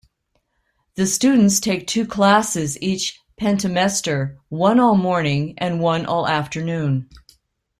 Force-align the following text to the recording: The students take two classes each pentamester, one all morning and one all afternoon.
The 0.95 1.05
students 1.05 1.59
take 1.59 1.85
two 1.85 2.07
classes 2.07 2.75
each 2.81 3.19
pentamester, 3.39 4.35
one 4.49 4.79
all 4.79 4.97
morning 4.97 5.53
and 5.59 5.79
one 5.79 6.07
all 6.07 6.27
afternoon. 6.27 7.07